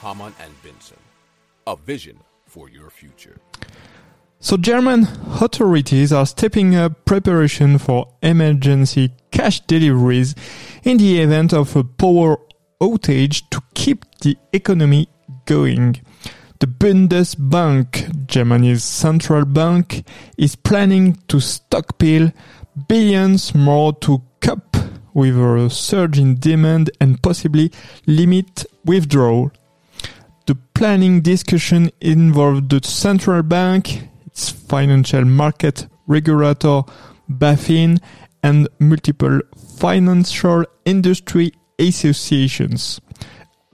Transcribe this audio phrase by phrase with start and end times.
[0.00, 0.96] Hamann and Benson.
[1.66, 3.38] A vision for your future.
[4.40, 5.08] So German
[5.40, 10.34] authorities are stepping up preparation for emergency cash deliveries
[10.84, 12.38] in the event of a power
[12.80, 15.08] outage to keep the economy
[15.44, 16.00] going.
[16.60, 20.04] The Bundesbank, Germany's central bank,
[20.36, 22.32] is planning to stockpile
[22.88, 24.76] billions more to cope
[25.14, 27.72] with a surge in demand and possibly
[28.06, 29.50] limit withdrawal.
[30.48, 36.84] The planning discussion involved the central bank, its financial market regulator
[37.30, 38.00] BaFin,
[38.42, 39.42] and multiple
[39.76, 42.98] financial industry associations.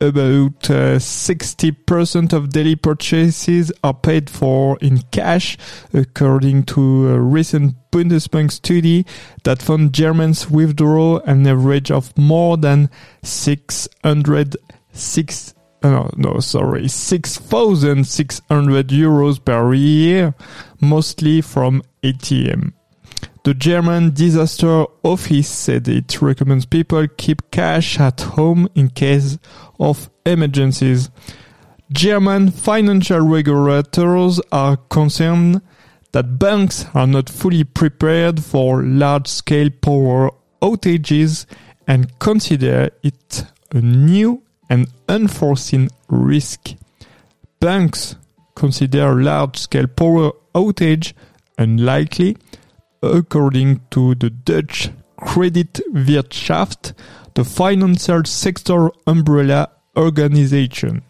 [0.00, 5.58] About uh, 60% of daily purchases are paid for in cash,
[5.92, 9.04] according to a recent Bundesbank study
[9.42, 12.90] that found Germans withdraw an average of more than
[13.24, 20.34] 606 uh, no, sorry, 6,600 euros per year,
[20.80, 22.72] mostly from ATM.
[23.42, 29.38] The German Disaster Office said it recommends people keep cash at home in case
[29.78, 31.08] of emergencies.
[31.90, 35.62] German financial regulators are concerned
[36.12, 41.46] that banks are not fully prepared for large scale power outages
[41.86, 46.70] and consider it a new and unforeseen risk.
[47.58, 48.16] Banks
[48.54, 51.12] consider large scale power outage
[51.58, 52.36] unlikely,
[53.02, 56.94] according to the Deutsche Kreditwirtschaft,
[57.34, 61.02] the financial sector umbrella organization.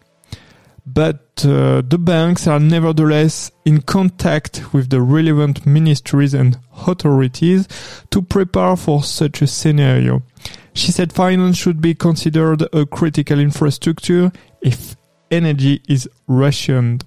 [0.85, 7.67] But uh, the banks are nevertheless in contact with the relevant ministries and authorities
[8.09, 10.23] to prepare for such a scenario.
[10.73, 14.95] She said finance should be considered a critical infrastructure if
[15.29, 17.05] energy is rationed.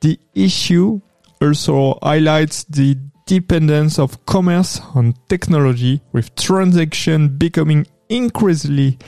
[0.00, 1.00] The issue
[1.40, 8.98] also highlights the dependence of commerce on technology with transactions becoming increasingly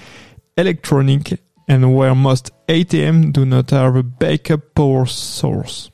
[0.56, 5.90] electronic and where most ATM do not have a backup power source.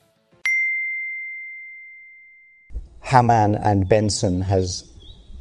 [3.01, 4.89] Hamann and Benson has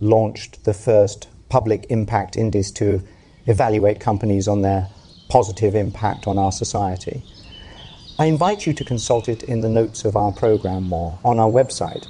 [0.01, 3.03] launched the first public impact index to
[3.47, 4.89] evaluate companies on their
[5.29, 7.23] positive impact on our society.
[8.19, 11.51] I invite you to consult it in the notes of our program or on our
[11.51, 12.07] website.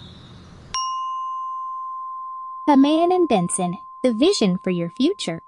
[2.67, 5.43] Hamann and Benson, the vision for your future.